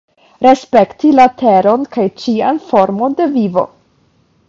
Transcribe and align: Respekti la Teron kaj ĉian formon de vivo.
Respekti 0.45 1.11
la 1.19 1.27
Teron 1.43 1.85
kaj 1.99 2.07
ĉian 2.25 2.61
formon 2.73 3.19
de 3.23 3.33
vivo. 3.39 3.71